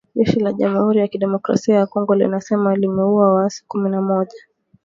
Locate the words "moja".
4.01-4.43